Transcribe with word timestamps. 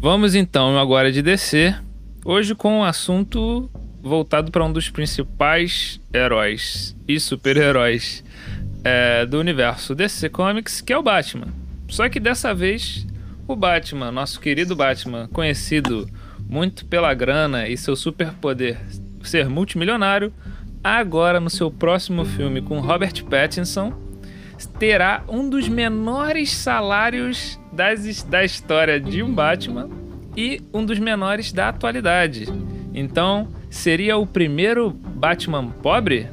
Vamos 0.00 0.34
então 0.34 0.78
agora 0.78 1.10
de 1.10 1.22
DC. 1.22 1.74
Hoje 2.24 2.54
com 2.54 2.80
um 2.80 2.84
assunto 2.84 3.70
voltado 4.02 4.52
para 4.52 4.64
um 4.64 4.72
dos 4.72 4.90
principais 4.90 6.00
heróis 6.12 6.94
e 7.08 7.18
super-heróis 7.18 8.22
é, 8.84 9.24
do 9.24 9.40
universo 9.40 9.94
DC 9.94 10.28
Comics, 10.28 10.82
que 10.82 10.92
é 10.92 10.98
o 10.98 11.02
Batman. 11.02 11.48
Só 11.88 12.08
que 12.10 12.20
dessa 12.20 12.54
vez, 12.54 13.06
o 13.48 13.56
Batman, 13.56 14.12
nosso 14.12 14.38
querido 14.38 14.76
Batman, 14.76 15.28
conhecido 15.32 16.08
muito 16.46 16.84
pela 16.84 17.12
grana 17.14 17.66
e 17.66 17.76
seu 17.76 17.96
superpoder 17.96 18.78
ser 19.22 19.48
multimilionário, 19.48 20.32
agora 20.84 21.40
no 21.40 21.50
seu 21.50 21.70
próximo 21.70 22.24
filme 22.24 22.60
com 22.60 22.80
Robert 22.80 23.24
Pattinson, 23.24 23.92
terá 24.78 25.22
um 25.28 25.48
dos 25.48 25.68
menores 25.68 26.50
salários 26.50 27.58
das, 27.72 28.22
da 28.22 28.44
história 28.44 28.98
de 28.98 29.22
um 29.22 29.32
Batman 29.32 29.88
e 30.36 30.62
um 30.72 30.84
dos 30.84 30.98
menores 30.98 31.52
da 31.52 31.68
atualidade. 31.68 32.46
Então, 32.94 33.48
seria 33.70 34.16
o 34.16 34.26
primeiro 34.26 34.90
Batman 34.90 35.68
pobre? 35.68 36.28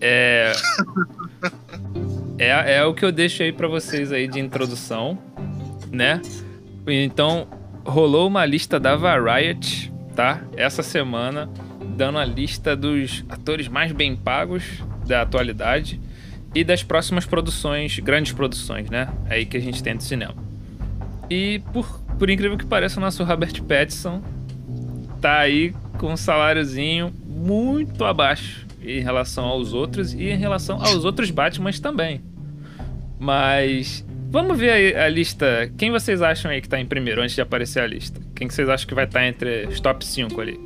É. 0.00 0.52
É, 2.40 2.76
é 2.76 2.84
o 2.84 2.94
que 2.94 3.04
eu 3.04 3.10
deixo 3.10 3.42
aí 3.42 3.52
para 3.52 3.66
vocês 3.66 4.12
aí 4.12 4.28
de 4.28 4.38
introdução, 4.38 5.18
né? 5.90 6.22
Então, 6.86 7.48
rolou 7.84 8.28
uma 8.28 8.46
lista 8.46 8.78
da 8.78 8.94
Variety, 8.94 9.92
tá? 10.14 10.42
Essa 10.56 10.80
semana, 10.84 11.50
dando 11.96 12.18
a 12.18 12.24
lista 12.24 12.76
dos 12.76 13.24
atores 13.28 13.66
mais 13.66 13.90
bem 13.90 14.14
pagos 14.14 14.62
da 15.04 15.22
atualidade 15.22 16.00
e 16.54 16.64
das 16.64 16.82
próximas 16.82 17.26
produções, 17.26 17.98
grandes 17.98 18.32
produções, 18.32 18.88
né? 18.90 19.08
Aí 19.28 19.44
que 19.44 19.56
a 19.56 19.60
gente 19.60 19.82
tem 19.82 19.96
do 19.96 20.02
cinema. 20.02 20.34
E 21.30 21.60
por, 21.72 22.00
por 22.18 22.30
incrível 22.30 22.56
que 22.56 22.64
pareça, 22.64 22.98
o 22.98 23.02
nosso 23.02 23.22
Robert 23.24 23.62
Pattinson 23.62 24.22
tá 25.20 25.38
aí 25.38 25.74
com 25.98 26.12
um 26.12 26.16
saláriozinho 26.16 27.12
muito 27.26 28.04
abaixo 28.04 28.66
em 28.80 29.00
relação 29.00 29.44
aos 29.44 29.72
outros 29.72 30.14
e 30.14 30.28
em 30.28 30.36
relação 30.36 30.80
aos 30.80 31.04
outros 31.04 31.30
Batmans 31.30 31.80
também. 31.80 32.22
Mas 33.18 34.04
vamos 34.30 34.58
ver 34.58 34.96
a, 34.96 35.04
a 35.04 35.08
lista. 35.08 35.70
Quem 35.76 35.90
vocês 35.90 36.22
acham 36.22 36.50
aí 36.50 36.60
que 36.60 36.68
tá 36.68 36.80
em 36.80 36.86
primeiro 36.86 37.20
antes 37.20 37.34
de 37.34 37.40
aparecer 37.40 37.80
a 37.80 37.86
lista? 37.86 38.20
Quem 38.34 38.48
que 38.48 38.54
vocês 38.54 38.68
acham 38.68 38.86
que 38.86 38.94
vai 38.94 39.04
estar 39.04 39.20
tá 39.20 39.26
entre 39.26 39.66
os 39.66 39.80
top 39.80 40.04
5 40.04 40.40
ali? 40.40 40.58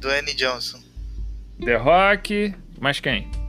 Dwayne 0.00 0.34
Johnson. 0.34 0.80
The 1.64 1.76
Rock, 1.76 2.54
mais 2.80 3.00
quem? 3.00 3.39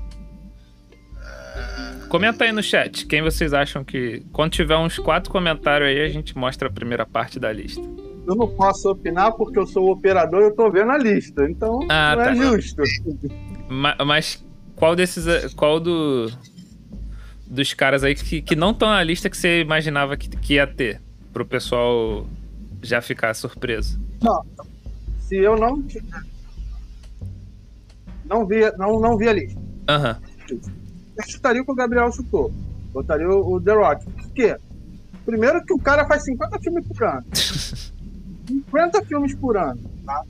Comenta 2.12 2.44
aí 2.44 2.52
no 2.52 2.62
chat 2.62 3.06
quem 3.06 3.22
vocês 3.22 3.54
acham 3.54 3.86
que. 3.86 4.22
Quando 4.34 4.52
tiver 4.52 4.76
uns 4.76 5.00
quatro 5.00 5.32
comentários 5.32 5.88
aí, 5.88 6.02
a 6.02 6.10
gente 6.10 6.38
mostra 6.38 6.68
a 6.68 6.72
primeira 6.72 7.06
parte 7.06 7.40
da 7.40 7.54
lista. 7.54 7.82
Eu 8.28 8.36
não 8.36 8.50
posso 8.50 8.92
opinar 8.92 9.32
porque 9.32 9.58
eu 9.58 9.66
sou 9.66 9.86
o 9.86 9.92
operador 9.94 10.42
e 10.42 10.44
eu 10.48 10.54
tô 10.54 10.70
vendo 10.70 10.92
a 10.92 10.98
lista. 10.98 11.50
Então 11.50 11.80
ah, 11.88 12.14
não 12.14 12.24
é 12.24 12.26
tá. 12.26 12.32
é 12.32 12.36
justo. 12.36 12.84
Mas, 13.70 13.96
mas, 14.06 14.46
qual 14.76 14.94
desses. 14.94 15.54
Qual 15.54 15.80
do. 15.80 16.30
Dos 17.48 17.74
caras 17.74 18.04
aí 18.04 18.14
que, 18.14 18.42
que 18.42 18.58
não 18.58 18.72
estão 18.72 18.90
na 18.90 19.02
lista 19.02 19.30
que 19.30 19.38
você 19.38 19.62
imaginava 19.62 20.18
que, 20.18 20.28
que 20.28 20.56
ia 20.56 20.68
ter? 20.68 21.02
Pro 21.32 21.46
pessoal 21.46 22.28
já 22.82 23.02
ficar 23.02 23.34
surpreso. 23.34 23.98
Não. 24.22 24.46
Se 25.22 25.38
eu 25.38 25.58
não. 25.58 25.82
Não 28.26 28.46
vi, 28.46 28.70
não, 28.78 29.00
não 29.00 29.18
vi 29.18 29.30
a 29.30 29.34
lista. 29.34 29.62
Aham. 29.88 30.20
Uhum 30.52 30.81
chutaria 31.22 31.62
o 31.62 31.66
que 31.66 31.72
o 31.72 31.76
Gabriel 31.76 32.12
chutou. 32.12 32.52
Botaria 32.94 33.28
o, 33.30 33.56
o 33.56 33.62
The 33.62 33.74
Rock. 33.74 34.06
Por 34.06 34.32
quê? 34.32 34.58
Primeiro 35.26 35.64
que 35.64 35.74
o 35.74 35.80
cara 35.80 36.06
faz 36.06 36.24
50 36.24 36.60
filmes 36.60 36.88
por 36.88 37.04
ano. 37.04 37.26
50 38.48 39.06
filmes 39.06 39.36
por 39.36 39.58
ano. 39.58 39.80
Tá? 40.06 40.24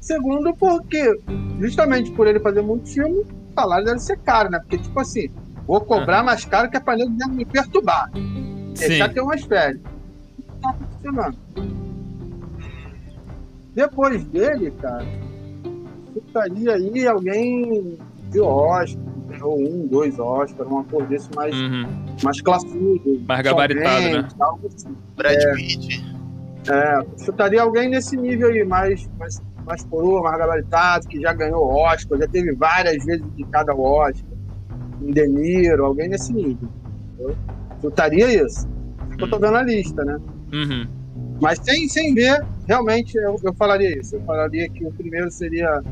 Segundo, 0.00 0.54
porque 0.54 1.18
justamente 1.60 2.10
por 2.10 2.26
ele 2.26 2.40
fazer 2.40 2.62
muito 2.62 2.88
filme, 2.90 3.20
o 3.20 3.54
salário 3.54 3.86
deve 3.86 4.00
ser 4.00 4.18
caro, 4.18 4.50
né? 4.50 4.58
Porque, 4.58 4.78
tipo 4.78 4.98
assim, 5.00 5.30
vou 5.66 5.80
cobrar 5.80 6.20
uhum. 6.20 6.26
mais 6.26 6.44
caro 6.44 6.70
que 6.70 6.76
é 6.76 6.80
pra 6.80 6.94
ele 6.94 7.08
me 7.08 7.44
perturbar. 7.44 8.10
Deixar 8.76 9.08
ter 9.08 9.20
umas 9.20 9.42
férias. 9.44 9.80
Não 9.82 10.60
tá 10.60 10.74
funcionando. 10.74 11.38
Depois 13.74 14.24
dele, 14.24 14.70
cara, 14.72 15.06
chutaria 16.12 16.74
aí 16.74 17.06
alguém 17.06 17.98
de 18.30 18.40
Oscar, 18.40 19.03
ganhou 19.44 19.60
um, 19.60 19.86
dois 19.86 20.18
Oscars, 20.18 20.68
uma 20.68 20.84
cor 20.84 21.06
desse 21.06 21.28
mais, 21.34 21.54
uhum. 21.54 21.86
mais 22.22 22.40
classudo. 22.40 23.20
Mais 23.28 23.42
gabaritado, 23.42 24.10
né? 24.10 24.28
Assim. 24.66 24.96
Brad 25.16 25.36
é, 25.36 25.52
Pitt. 25.54 26.04
É, 26.70 27.24
chutaria 27.24 27.62
alguém 27.62 27.90
nesse 27.90 28.16
nível 28.16 28.48
aí, 28.48 28.64
mais, 28.64 29.08
mais, 29.18 29.42
mais 29.66 29.84
coroa, 29.84 30.22
mais 30.22 30.38
gabaritado, 30.38 31.06
que 31.06 31.20
já 31.20 31.32
ganhou 31.32 31.68
Oscar, 31.68 32.18
já 32.18 32.26
teve 32.26 32.54
várias 32.54 33.04
vezes 33.04 33.24
de 33.36 33.44
cada 33.44 33.74
Oscar. 33.74 34.34
Um 35.02 35.10
De 35.10 35.26
Niro, 35.28 35.84
alguém 35.84 36.08
nesse 36.08 36.32
nível. 36.32 36.68
Eu 37.18 37.36
chutaria 37.80 38.42
isso. 38.42 38.66
Uhum. 38.66 39.16
Eu 39.18 39.30
tô 39.30 39.38
dando 39.38 39.56
a 39.56 39.62
lista, 39.62 40.04
né? 40.04 40.18
Uhum. 40.52 40.86
Mas 41.40 41.58
sem, 41.58 41.88
sem 41.88 42.14
ver, 42.14 42.44
realmente 42.66 43.16
eu, 43.16 43.38
eu 43.42 43.52
falaria 43.54 43.98
isso. 43.98 44.16
Eu 44.16 44.22
falaria 44.22 44.68
que 44.68 44.86
o 44.86 44.92
primeiro 44.92 45.30
seria 45.30 45.82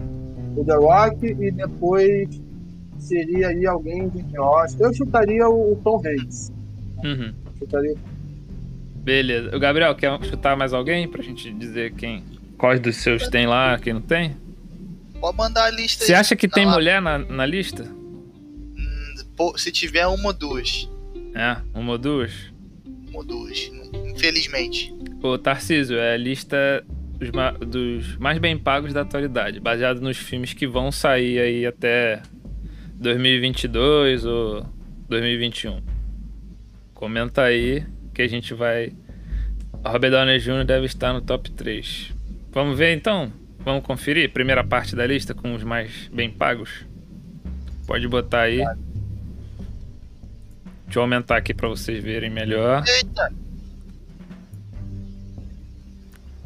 o 0.56 0.64
The 0.64 0.74
Rock 0.74 1.26
e 1.26 1.50
depois 1.50 2.40
seria 3.02 3.48
aí 3.48 3.66
alguém 3.66 4.08
de 4.08 4.38
Oscar. 4.38 4.88
Eu 4.88 4.94
chutaria 4.94 5.48
o, 5.48 5.76
Tom 5.82 6.00
Hanks. 6.04 6.52
Uhum. 7.04 7.34
Chutaria. 7.58 7.96
Beleza. 8.96 9.54
O 9.54 9.60
Gabriel, 9.60 9.94
quer 9.94 10.22
chutar 10.24 10.56
mais 10.56 10.72
alguém 10.72 11.08
pra 11.08 11.22
gente 11.22 11.52
dizer 11.52 11.92
quem. 11.94 12.24
Quais 12.56 12.78
dos 12.78 12.96
seus 12.96 13.28
tem 13.28 13.46
lá, 13.46 13.78
quem 13.78 13.92
não 13.92 14.00
tem? 14.00 14.36
Pode 15.20 15.36
mandar 15.36 15.64
a 15.64 15.70
lista 15.70 16.04
Você 16.04 16.14
acha 16.14 16.36
que 16.36 16.46
tem 16.48 16.64
lá. 16.64 16.72
mulher 16.72 17.02
na, 17.02 17.18
na 17.18 17.44
lista? 17.44 17.84
Hum, 17.84 19.14
pô, 19.36 19.58
se 19.58 19.72
tiver 19.72 20.06
uma 20.06 20.28
ou 20.28 20.32
duas. 20.32 20.88
É, 21.34 21.56
uma 21.74 21.92
ou 21.92 21.98
duas? 21.98 22.32
Uma 23.08 23.18
ou 23.18 23.24
duas, 23.24 23.70
infelizmente. 24.14 24.94
O 25.22 25.36
Tarcísio, 25.38 25.98
é 25.98 26.14
a 26.14 26.16
lista 26.16 26.84
dos, 27.18 27.30
dos 27.68 28.16
mais 28.16 28.38
bem 28.38 28.56
pagos 28.56 28.92
da 28.92 29.00
atualidade, 29.02 29.58
baseado 29.58 30.00
nos 30.00 30.16
filmes 30.16 30.52
que 30.52 30.66
vão 30.66 30.92
sair 30.92 31.40
aí 31.40 31.66
até 31.66 32.22
2022 33.02 34.24
ou 34.24 34.64
2021? 35.08 35.82
Comenta 36.94 37.42
aí 37.42 37.84
que 38.14 38.22
a 38.22 38.28
gente 38.28 38.54
vai. 38.54 38.92
Robert 39.84 40.12
Downey 40.12 40.38
Jr. 40.38 40.64
deve 40.64 40.86
estar 40.86 41.12
no 41.12 41.20
top 41.20 41.50
3. 41.50 42.12
Vamos 42.52 42.78
ver 42.78 42.94
então? 42.94 43.32
Vamos 43.64 43.84
conferir? 43.84 44.32
Primeira 44.32 44.62
parte 44.62 44.94
da 44.94 45.04
lista 45.04 45.34
com 45.34 45.54
os 45.54 45.64
mais 45.64 46.08
bem 46.12 46.30
pagos? 46.30 46.86
Pode 47.86 48.06
botar 48.06 48.42
aí. 48.42 48.58
Deixa 50.84 50.98
eu 50.98 51.02
aumentar 51.02 51.36
aqui 51.38 51.52
para 51.52 51.68
vocês 51.68 52.02
verem 52.02 52.30
melhor. 52.30 52.84
Eita. 52.86 53.32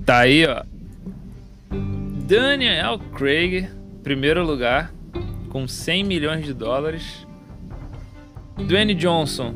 Tá 0.06 0.20
aí, 0.20 0.46
ó. 0.46 0.64
Daniel 2.26 2.98
Craig, 3.14 3.68
primeiro 4.02 4.44
lugar, 4.44 4.92
com 5.56 5.66
100 5.66 6.04
milhões 6.04 6.44
de 6.44 6.52
dólares. 6.52 7.26
Dwayne 8.58 8.92
Johnson, 8.92 9.54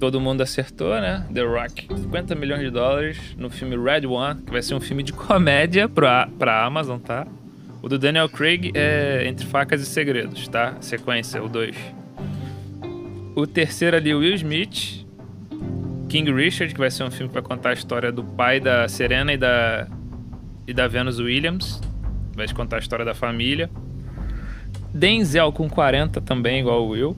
todo 0.00 0.20
mundo 0.20 0.40
acertou, 0.40 1.00
né? 1.00 1.24
The 1.32 1.42
Rock, 1.42 1.86
50 1.86 2.34
milhões 2.34 2.62
de 2.62 2.70
dólares 2.70 3.16
no 3.38 3.48
filme 3.48 3.76
Red 3.76 4.08
One, 4.08 4.42
que 4.42 4.50
vai 4.50 4.60
ser 4.60 4.74
um 4.74 4.80
filme 4.80 5.04
de 5.04 5.12
comédia 5.14 5.88
pra, 5.88 6.28
pra 6.36 6.64
Amazon, 6.64 6.98
tá? 6.98 7.28
O 7.80 7.88
do 7.88 7.96
Daniel 7.96 8.28
Craig 8.28 8.72
é 8.74 9.24
Entre 9.28 9.46
Facas 9.46 9.80
e 9.80 9.86
Segredos, 9.86 10.48
tá? 10.48 10.78
Sequência, 10.80 11.40
o 11.40 11.48
2. 11.48 11.76
O 13.36 13.46
terceiro 13.46 13.96
ali, 13.96 14.12
Will 14.12 14.34
Smith, 14.34 15.06
King 16.08 16.32
Richard, 16.32 16.74
que 16.74 16.80
vai 16.80 16.90
ser 16.90 17.04
um 17.04 17.10
filme 17.12 17.28
que 17.28 17.34
vai 17.34 17.42
contar 17.44 17.70
a 17.70 17.74
história 17.74 18.10
do 18.10 18.24
pai 18.24 18.58
da 18.58 18.88
Serena 18.88 19.32
e 19.32 19.36
da, 19.36 19.86
e 20.66 20.74
da 20.74 20.88
Venus 20.88 21.20
Williams. 21.20 21.80
Vai 22.34 22.48
contar 22.48 22.78
a 22.78 22.80
história 22.80 23.04
da 23.04 23.14
família. 23.14 23.70
Denzel 24.96 25.52
com 25.52 25.68
40 25.68 26.20
também, 26.20 26.60
igual 26.60 26.84
o 26.84 26.88
Will. 26.88 27.16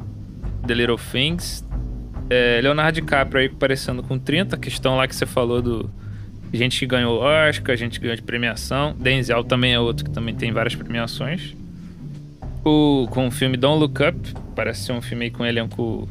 The 0.67 0.75
Little 0.75 0.99
Things. 0.99 1.65
É, 2.29 2.61
Leonardo 2.63 3.01
DiCaprio 3.01 3.41
aí 3.41 3.47
aparecendo 3.47 4.03
com 4.03 4.19
30, 4.19 4.57
questão 4.59 4.97
lá 4.97 5.09
que 5.09 5.17
você 5.17 5.25
falou 5.25 5.63
do 5.63 5.91
gente 6.53 6.79
que 6.79 6.87
ganhou 6.87 7.21
Oscar, 7.21 7.77
gente 7.77 8.01
ganhou 8.01 8.17
de 8.17 8.23
premiação. 8.23 8.95
Denzel 8.99 9.45
também 9.45 9.75
é 9.75 9.81
outro 9.81 10.05
que 10.05 10.11
também 10.11 10.35
tem 10.35 10.53
várias 10.53 10.75
premiações. 10.75 11.55
O, 12.65 13.07
com 13.11 13.29
o 13.29 13.31
filme 13.31 13.57
Don't 13.57 13.81
Look 13.81 14.03
Up, 14.03 14.35
parece 14.55 14.85
ser 14.85 14.93
um 14.93 15.01
filme 15.01 15.27
aí 15.27 15.31
com 15.31 15.43
um 15.43 15.47
elenco 15.47 16.09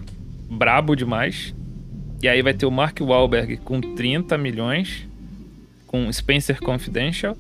brabo 0.49 0.95
demais. 0.95 1.53
E 2.21 2.27
aí 2.27 2.41
vai 2.41 2.53
ter 2.53 2.65
o 2.65 2.71
Mark 2.71 2.99
Wahlberg 2.99 3.57
com 3.57 3.79
30 3.79 4.37
milhões, 4.37 5.07
com 5.85 6.11
Spencer 6.11 6.59
Confidential. 6.59 7.37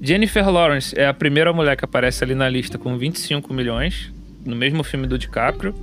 Jennifer 0.00 0.48
Lawrence 0.48 0.98
é 0.98 1.06
a 1.06 1.14
primeira 1.14 1.52
mulher 1.52 1.76
que 1.76 1.84
aparece 1.84 2.22
ali 2.22 2.34
na 2.34 2.48
lista 2.48 2.78
com 2.78 2.96
25 2.96 3.52
milhões, 3.52 4.12
no 4.44 4.54
mesmo 4.54 4.84
filme 4.84 5.06
do 5.06 5.18
DiCaprio. 5.18 5.74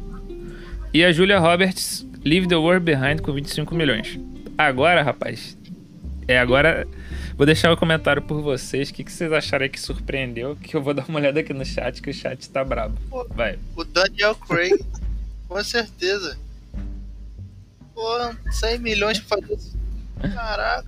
E 0.94 1.04
a 1.04 1.12
Julia 1.12 1.38
Roberts, 1.40 2.06
Leave 2.24 2.48
the 2.48 2.56
World 2.56 2.84
Behind, 2.86 3.20
com 3.22 3.34
25 3.34 3.76
milhões. 3.76 4.18
Agora, 4.58 5.02
rapaz, 5.04 5.58
É, 6.28 6.40
agora 6.40 6.88
vou 7.38 7.46
deixar 7.46 7.72
o 7.72 7.78
comentário 7.78 8.22
por 8.22 8.42
vocês. 8.42 8.90
O 8.90 8.94
que, 8.94 9.04
que 9.04 9.12
vocês 9.12 9.32
acharam 9.32 9.68
que 9.70 9.80
surpreendeu? 9.80 10.56
Que 10.56 10.76
eu 10.76 10.82
vou 10.82 10.94
dar 10.94 11.06
uma 11.08 11.20
olhada 11.20 11.40
aqui 11.42 11.54
no 11.54 11.66
chat, 11.66 12.02
que 12.02 12.10
o 12.10 12.14
chat 12.14 12.50
tá 12.50 12.64
brabo. 12.64 12.98
Vai. 13.30 13.60
O 13.76 13.84
Daniel 13.84 14.34
Craig, 14.36 14.74
com 15.48 15.64
certeza. 15.64 16.38
Pô, 17.94 18.34
100 18.52 18.80
milhões 18.80 19.20
pra 19.20 19.38
fazer 19.38 19.54
isso. 19.54 19.78
Caraca, 20.34 20.88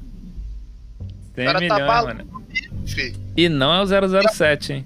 100 1.35 1.45
cara 1.45 1.53
tá 1.53 1.59
milhões, 1.59 1.87
maluco. 1.87 2.17
mano. 2.17 2.36
E 3.35 3.49
não 3.49 3.73
é 3.73 3.81
o 3.81 3.85
007, 4.31 4.73
hein? 4.73 4.85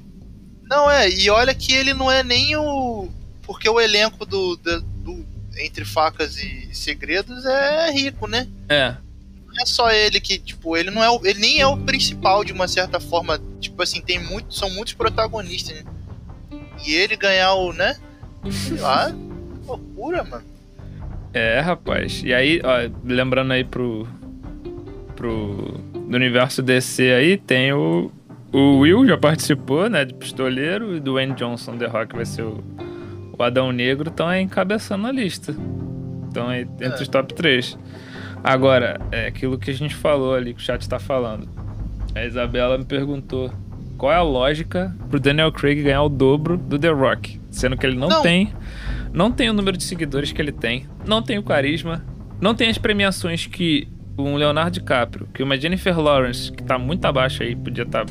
Não 0.69 0.89
é, 0.89 1.09
e 1.09 1.29
olha 1.29 1.53
que 1.53 1.73
ele 1.73 1.93
não 1.93 2.09
é 2.09 2.23
nem 2.23 2.55
o. 2.55 3.09
Porque 3.43 3.69
o 3.69 3.79
elenco 3.79 4.25
do, 4.25 4.55
do, 4.55 4.81
do 4.81 5.25
Entre 5.57 5.83
Facas 5.83 6.37
e 6.37 6.69
Segredos 6.73 7.45
é 7.45 7.91
rico, 7.91 8.27
né? 8.27 8.47
É. 8.69 8.95
Não 9.45 9.61
é 9.61 9.65
só 9.65 9.91
ele 9.91 10.21
que, 10.21 10.39
tipo, 10.39 10.77
ele 10.77 10.89
não 10.89 11.03
é 11.03 11.09
o, 11.09 11.19
ele 11.25 11.39
nem 11.39 11.59
é 11.59 11.67
o 11.67 11.75
principal 11.75 12.45
de 12.45 12.53
uma 12.53 12.67
certa 12.69 12.99
forma. 13.01 13.39
Tipo 13.59 13.83
assim, 13.83 14.01
tem 14.01 14.17
muito, 14.17 14.53
são 14.53 14.69
muitos 14.69 14.93
protagonistas, 14.93 15.75
né? 15.75 15.91
E 16.85 16.93
ele 16.93 17.17
ganhar 17.17 17.53
o, 17.53 17.73
né? 17.73 17.97
Sei 18.49 18.77
lá, 18.77 19.13
loucura, 19.67 20.23
mano. 20.23 20.45
É, 21.33 21.59
rapaz. 21.59 22.21
E 22.23 22.33
aí, 22.33 22.61
ó, 22.63 22.89
lembrando 23.03 23.51
aí 23.51 23.63
pro. 23.63 24.07
pro. 25.15 25.90
Do 26.11 26.17
universo 26.17 26.61
DC 26.61 27.11
aí, 27.11 27.37
tem 27.37 27.73
o. 27.73 28.11
O 28.53 28.79
Will 28.79 29.07
já 29.07 29.17
participou, 29.17 29.89
né? 29.89 30.03
De 30.03 30.13
pistoleiro, 30.13 30.95
e 30.95 30.99
do 30.99 31.13
Wayne 31.13 31.33
Johnson, 31.35 31.77
The 31.77 31.87
Rock, 31.87 32.13
vai 32.13 32.25
ser 32.25 32.41
o, 32.43 32.61
o 33.37 33.41
Adão 33.41 33.71
Negro, 33.71 34.09
estão 34.09 34.27
aí 34.27 34.41
encabeçando 34.43 35.07
a 35.07 35.11
lista. 35.11 35.55
Então 36.29 36.49
aí 36.49 36.61
entre 36.63 36.99
É. 36.99 37.01
os 37.01 37.07
top 37.07 37.33
3. 37.33 37.77
Agora, 38.43 38.99
é 39.11 39.27
aquilo 39.27 39.57
que 39.57 39.71
a 39.71 39.73
gente 39.73 39.95
falou 39.95 40.33
ali, 40.35 40.53
que 40.53 40.59
o 40.59 40.63
chat 40.63 40.87
tá 40.89 40.99
falando. 40.99 41.47
A 42.13 42.25
Isabela 42.25 42.77
me 42.77 42.83
perguntou 42.83 43.51
qual 43.97 44.11
é 44.11 44.15
a 44.15 44.21
lógica 44.21 44.93
pro 45.09 45.19
Daniel 45.19 45.51
Craig 45.51 45.81
ganhar 45.81 46.03
o 46.03 46.09
dobro 46.09 46.57
do 46.57 46.77
The 46.77 46.89
Rock, 46.89 47.39
sendo 47.49 47.77
que 47.77 47.85
ele 47.85 47.95
não, 47.97 48.09
Não. 48.09 48.21
tem 48.21 48.51
não 49.13 49.31
tem 49.31 49.49
o 49.49 49.53
número 49.53 49.77
de 49.77 49.83
seguidores 49.83 50.31
que 50.33 50.41
ele 50.41 50.51
tem, 50.51 50.87
não 51.05 51.21
tem 51.21 51.37
o 51.37 51.43
carisma, 51.43 52.03
não 52.41 52.53
tem 52.55 52.69
as 52.69 52.77
premiações 52.77 53.45
que 53.45 53.87
um 54.17 54.35
Leonardo 54.35 54.71
DiCaprio, 54.71 55.27
que 55.33 55.41
uma 55.41 55.57
Jennifer 55.57 55.97
Lawrence, 55.99 56.51
que 56.51 56.63
tá 56.63 56.77
muito 56.77 57.05
abaixo 57.05 57.43
aí, 57.43 57.55
podia 57.55 57.83
estar 57.83 58.05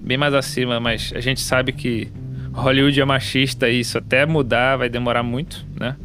bem 0.00 0.16
mais 0.16 0.34
acima, 0.34 0.78
mas 0.80 1.12
a 1.14 1.20
gente 1.20 1.40
sabe 1.40 1.72
que 1.72 2.10
Hollywood 2.52 3.00
é 3.00 3.04
machista 3.04 3.68
e 3.68 3.80
isso 3.80 3.98
até 3.98 4.26
mudar 4.26 4.76
vai 4.76 4.88
demorar 4.88 5.22
muito, 5.22 5.64
né? 5.78 5.96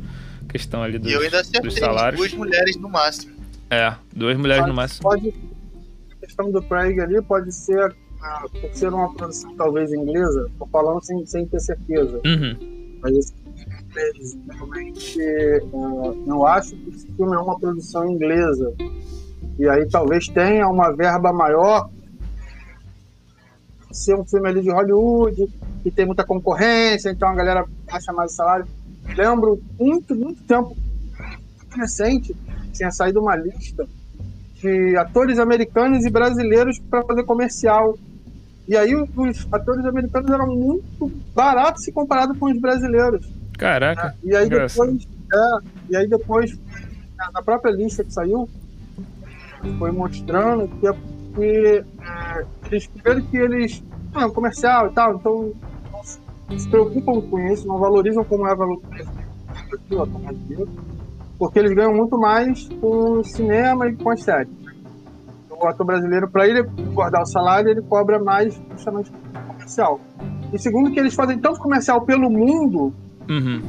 Questão 0.50 0.82
ali 0.84 0.98
dos, 0.98 1.12
e 1.12 1.14
eu 1.14 1.22
ainda 1.22 1.40
dos 1.42 1.50
acertei 1.50 1.72
salários. 1.72 2.20
duas 2.20 2.34
mulheres 2.34 2.76
no 2.78 2.90
máximo. 2.90 3.34
É, 3.70 3.94
duas 4.16 4.38
mulheres 4.38 4.66
no 4.68 4.74
máximo. 4.74 5.04
Pode, 5.10 5.34
a 6.12 6.16
questão 6.26 6.52
do 6.52 6.62
Craig 6.62 7.00
ali 7.00 7.22
pode 7.22 7.52
ser, 7.54 7.94
ah, 8.22 8.46
por 8.62 8.74
ser 8.74 8.94
uma 8.94 9.14
produção 9.14 9.54
talvez 9.56 9.92
inglesa, 9.92 10.50
tô 10.58 10.66
falando 10.68 11.04
sem, 11.04 11.26
sem 11.26 11.46
ter 11.48 11.60
certeza, 11.60 12.22
Uhum. 12.26 12.98
mas 13.02 13.18
esse 13.18 13.34
realmente 14.50 15.20
ah, 15.74 16.14
eu 16.28 16.46
acho 16.48 16.76
que 16.76 16.90
esse 16.90 17.08
filme 17.16 17.36
é 17.36 17.40
uma 17.40 17.60
produção 17.60 18.10
inglesa. 18.10 18.74
E 19.58 19.68
aí 19.70 19.88
talvez 19.90 20.28
tenha 20.28 20.68
uma 20.68 20.92
verba 20.92 21.32
maior 21.32 21.90
ser 23.96 24.16
um 24.16 24.26
filme 24.26 24.50
ali 24.50 24.62
de 24.62 24.70
Hollywood, 24.70 25.48
que 25.82 25.90
tem 25.90 26.06
muita 26.06 26.24
concorrência, 26.24 27.10
então 27.10 27.30
a 27.30 27.36
galera 27.36 27.66
acha 27.90 28.12
mais 28.12 28.34
o 28.34 28.36
salário. 28.36 28.68
Lembro 29.16 29.62
muito, 29.80 30.14
muito 30.14 30.44
tempo 30.44 30.76
recente, 31.76 32.36
tinha 32.74 32.92
saído 32.92 33.22
uma 33.22 33.36
lista 33.36 33.88
de 34.56 34.98
atores 34.98 35.40
americanos 35.40 36.06
e 36.06 36.10
brasileiros 36.10 36.80
para 36.80 37.04
fazer 37.04 37.24
comercial. 37.24 37.98
E 38.68 38.76
aí 38.76 38.96
os 38.96 39.48
atores 39.52 39.86
americanos 39.86 40.30
eram 40.32 40.48
muito 40.48 41.12
baratos 41.34 41.84
se 41.84 41.92
comparado 41.92 42.36
com 42.36 42.48
os 42.52 42.60
brasileiros. 42.60 43.26
Caraca. 43.58 44.16
E 44.24 44.36
aí 44.36 44.50
depois, 44.50 45.08
é, 45.34 45.60
e 45.90 45.96
aí 45.96 46.08
depois 46.08 46.58
na 47.34 47.42
própria 47.42 47.72
lista 47.72 48.04
que 48.04 48.12
saiu, 48.12 48.50
foi 49.78 49.92
mostrando 49.92 50.68
que, 50.80 50.88
é 50.88 50.94
porque 50.94 51.84
é, 52.02 52.46
eles 52.72 52.88
primeiro 52.88 53.28
que 53.28 53.38
eles 53.38 53.84
ah, 54.14 54.26
é 54.26 54.30
comercial 54.30 54.88
e 54.88 54.94
tal, 54.94 55.16
então 55.16 55.52
não 55.92 56.04
se- 56.04 56.70
preocupam 56.70 57.22
com 57.22 57.40
isso, 57.52 57.68
não 57.68 57.78
valorizam 57.80 58.24
como 58.24 58.48
é 58.48 58.56
valorizado 58.56 59.10
porque 61.38 61.60
eles 61.60 61.74
ganham 61.74 61.94
muito 61.94 62.18
mais 62.18 62.68
com 62.80 63.20
o 63.20 63.24
cinema 63.24 63.88
e 63.88 63.96
com 63.96 64.10
as 64.10 64.22
séries. 64.24 64.50
O 65.50 65.68
ator 65.68 65.86
brasileiro, 65.86 66.30
para 66.30 66.48
ele 66.48 66.64
guardar 66.94 67.22
o 67.22 67.26
salário, 67.26 67.70
ele 67.70 67.82
cobra 67.82 68.20
mais 68.20 68.60
justamente 68.72 69.12
comercial. 69.48 70.00
E 70.54 70.60
segundo 70.60 70.92
que 70.92 71.00
eles 71.00 71.14
fazem 71.14 71.38
tanto 71.40 71.60
comercial 71.60 72.02
pelo 72.02 72.30
mundo 72.30 72.94
Uhum. 73.30 73.62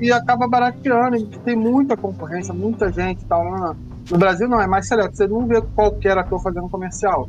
e 0.00 0.12
acaba 0.12 0.46
barateando. 0.46 1.26
Tem 1.44 1.56
muita 1.56 1.96
concorrência, 1.96 2.54
muita 2.54 2.90
gente 2.92 3.22
e 3.22 3.26
tal. 3.26 3.42
né? 3.44 3.76
No 4.10 4.18
Brasil 4.18 4.48
não, 4.48 4.60
é 4.60 4.66
mais 4.66 4.86
seleto. 4.88 5.16
Você 5.16 5.26
não 5.26 5.46
vê 5.46 5.60
qualquer 5.74 6.18
ator 6.18 6.40
fazendo 6.42 6.68
comercial. 6.68 7.28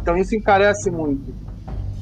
Então 0.00 0.16
isso 0.16 0.34
encarece 0.34 0.90
muito. 0.90 1.32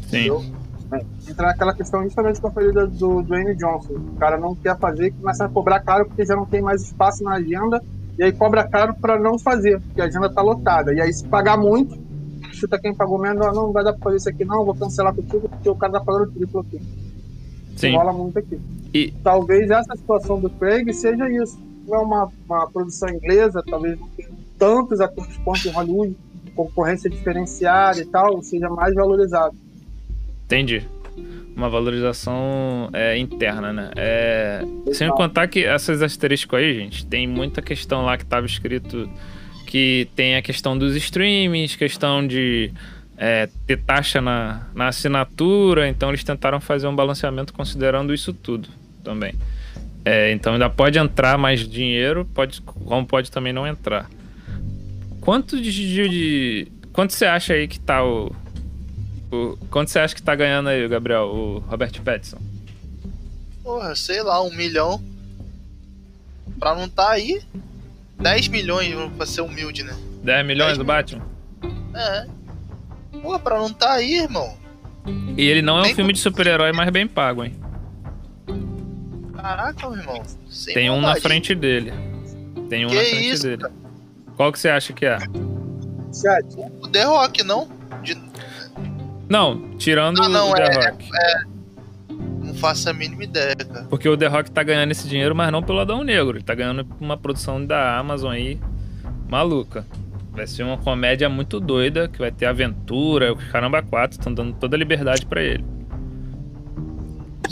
Sim. 0.09 0.27
Entendeu? 0.27 0.45
É, 0.93 1.31
Entra 1.31 1.47
naquela 1.49 1.73
questão 1.75 2.03
justamente 2.03 2.41
que 2.41 2.47
eu 2.47 2.51
falei 2.51 2.73
do, 2.73 3.23
Dwayne 3.23 3.55
Johnson. 3.55 3.95
O 3.95 4.17
cara 4.17 4.37
não 4.37 4.55
quer 4.57 4.77
fazer 4.79 5.07
e 5.07 5.11
começa 5.13 5.45
a 5.45 5.49
cobrar 5.49 5.81
caro 5.81 6.07
porque 6.07 6.25
já 6.25 6.35
não 6.35 6.45
tem 6.47 6.61
mais 6.61 6.83
espaço 6.83 7.23
na 7.23 7.35
agenda. 7.35 7.81
E 8.19 8.25
aí 8.25 8.33
cobra 8.33 8.67
caro 8.69 8.95
para 8.95 9.19
não 9.19 9.39
fazer, 9.39 9.81
porque 9.81 10.01
a 10.01 10.05
agenda 10.07 10.29
tá 10.29 10.43
lotada. 10.43 10.93
E 10.93 11.01
aí 11.01 11.13
se 11.13 11.25
pagar 11.27 11.57
muito, 11.57 11.97
chuta 12.53 12.79
quem 12.79 12.93
pagou 12.95 13.19
menos, 13.19 13.47
"Ah, 13.47 13.53
não 13.53 13.73
vai 13.73 13.85
dar 13.85 13.93
pra 13.93 14.03
fazer 14.03 14.17
isso 14.17 14.29
aqui 14.29 14.45
não, 14.45 14.65
vou 14.65 14.75
cancelar 14.75 15.15
contigo 15.15 15.49
porque 15.49 15.69
o 15.71 15.75
cara 15.77 15.93
tá 15.93 16.01
pagando 16.01 16.33
triplo 16.33 16.61
aqui. 16.61 16.81
Sim. 17.77 17.97
Rola 17.97 18.13
muito 18.13 18.39
aqui. 18.39 18.61
E- 18.93 19.13
Talvez 19.23 19.71
essa 19.71 19.95
situação 19.97 20.41
do 20.41 20.51
Craig 20.51 20.93
seja 20.93 21.31
isso. 21.31 21.57
É 21.89 21.97
uma, 21.97 22.29
uma 22.49 22.71
produção 22.71 23.09
inglesa, 23.09 23.63
talvez 23.67 23.99
não 23.99 24.09
tenha 24.11 24.29
tantos 24.59 25.01
atores 25.01 25.37
quanto 25.39 25.69
em 25.69 25.73
Hollywood, 25.73 26.17
concorrência 26.55 27.09
diferenciada 27.09 28.01
e 28.01 28.05
tal, 28.05 28.43
seja 28.43 28.69
mais 28.69 28.95
valorizado. 28.95 29.55
Entendi. 30.45 30.87
Uma 31.57 31.69
valorização 31.69 32.89
é, 32.93 33.19
interna, 33.19 33.73
né? 33.73 33.91
É, 33.97 34.65
sem 34.93 35.09
contar 35.11 35.49
que 35.49 35.65
essas 35.65 36.03
asteriscos 36.03 36.59
aí, 36.59 36.75
gente, 36.75 37.07
tem 37.07 37.27
muita 37.27 37.61
questão 37.61 38.05
lá 38.05 38.17
que 38.17 38.25
tava 38.25 38.47
escrito 38.47 39.09
que 39.67 40.09
tem 40.17 40.37
a 40.37 40.43
questão 40.43 40.77
dos 40.77 40.97
streamings, 40.97 41.77
questão 41.77 42.27
de 42.27 42.73
é, 43.17 43.49
ter 43.67 43.77
taxa 43.83 44.21
na, 44.21 44.67
na 44.75 44.89
assinatura, 44.89 45.89
então 45.89 46.09
eles 46.09 46.25
tentaram 46.25 46.61
fazer 46.61 46.89
um 46.89 46.97
balanceamento 46.97 47.53
considerando 47.53 48.13
isso 48.13 48.33
tudo 48.33 48.69
também. 49.05 49.35
É, 50.05 50.33
então 50.33 50.55
ainda 50.55 50.71
pode 50.71 50.99
entrar 50.99 51.37
mais 51.37 51.61
dinheiro, 51.69 52.25
pode, 52.25 52.61
como 52.63 53.07
pode 53.07 53.31
também 53.31 53.53
não 53.53 53.67
entrar. 53.67 54.09
Quanto 55.21 55.61
de, 55.61 55.71
de- 55.71 56.09
de- 56.09 56.73
quanto 56.93 57.13
você 57.13 57.27
acha 57.27 57.53
aí 57.53 57.69
que 57.69 57.79
tá 57.79 58.03
o, 58.03 58.33
o 59.31 59.59
quanto 59.71 59.91
você 59.91 59.99
acha 59.99 60.15
que 60.15 60.23
tá 60.23 60.35
ganhando 60.35 60.69
aí, 60.71 60.89
Gabriel, 60.89 61.25
o 61.27 61.59
Robert 61.69 61.93
Pattinson? 62.03 62.39
Porra, 63.63 63.95
sei 63.95 64.23
lá, 64.23 64.43
um 64.43 64.51
milhão. 64.55 65.03
Pra 66.59 66.75
não 66.75 66.89
tá 66.89 67.11
aí, 67.11 67.41
10 68.19 68.49
milhões, 68.49 68.95
pra 69.17 69.27
ser 69.27 69.43
humilde, 69.43 69.83
né? 69.83 69.95
10 70.25 70.47
milhões 70.47 70.79
do 70.79 70.85
milhões. 70.85 71.13
Batman? 71.13 71.27
É. 71.95 72.27
Porra, 73.21 73.39
pra 73.39 73.59
não 73.59 73.73
tá 73.73 73.93
aí, 73.93 74.19
irmão. 74.23 74.57
E 75.37 75.43
ele 75.47 75.61
não 75.63 75.77
é 75.79 75.81
um 75.81 75.85
Nem 75.85 75.95
filme 75.95 76.13
de 76.13 76.19
super-herói 76.19 76.73
mais 76.73 76.91
bem 76.91 77.07
pago, 77.07 77.45
hein? 77.45 77.55
Caraca, 79.43 79.89
meu 79.91 79.99
irmão. 79.99 80.23
Sem 80.49 80.75
Tem 80.75 80.91
um 80.91 81.01
na 81.01 81.17
frente 81.17 81.55
dele. 81.55 81.93
Tem 82.69 82.85
um 82.85 82.89
Que 82.89 82.95
na 82.97 83.01
frente 83.03 83.31
isso, 83.31 83.43
dele. 83.47 83.65
Qual 84.37 84.53
que 84.53 84.59
você 84.59 84.69
acha 84.69 84.93
que 84.93 85.05
é? 85.07 85.19
Chat, 85.19 86.47
O 86.83 86.89
The 86.89 87.05
Rock, 87.05 87.43
não? 87.45 87.69
De- 88.03 88.21
Não, 89.29 89.77
tirando 89.79 90.23
Ah, 90.23 90.29
não, 90.29 90.51
o 90.51 90.55
The 90.55 90.63
é- 90.63 90.75
Rock. 90.91 91.09
Não 92.43 92.55
faço 92.55 92.89
a 92.91 92.93
mínima 92.93 93.25
ideia, 93.25 93.55
cara. 93.57 93.87
Porque 93.89 94.09
o 94.09 94.17
The 94.17 94.27
Rock 94.27 94.51
tá 94.51 94.63
ganhando 94.63 94.91
esse 94.91 95.07
dinheiro, 95.09 95.35
mas 95.35 95.53
não 95.53 95.63
pelo 95.63 95.79
Adão 95.81 96.03
Negro. 96.03 96.37
Ele 96.37 96.45
tá 96.45 96.55
ganhando 96.55 96.87
uma 97.01 97.17
produção 97.17 97.65
da 97.65 97.97
Amazon 97.99 98.33
aí 98.33 98.59
maluca. 99.29 99.87
Vai 100.33 100.47
ser 100.47 100.63
uma 100.63 100.79
comédia 100.79 101.29
muito 101.29 101.61
doida, 101.61 102.09
que 102.09 102.19
vai 102.19 102.31
ter 102.33 102.47
aventura, 102.47 103.33
o 103.33 103.37
caramba 103.37 103.83
4, 103.83 104.19
estão 104.19 104.33
dando 104.33 104.55
toda 104.55 104.77
a 104.77 104.79
liberdade 104.79 105.27
pra 105.27 105.43
ele. 105.43 105.65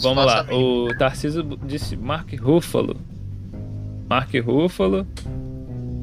Vamos 0.01 0.25
lá, 0.25 0.47
o 0.53 0.89
Tarcísio 0.97 1.43
disse 1.65 1.97
Mark 1.97 2.33
Ruffalo. 2.41 2.97
Mark 4.09 4.31
Ruffalo. 4.45 5.07